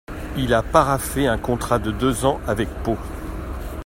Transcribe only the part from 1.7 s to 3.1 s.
de deux ans avec Pau.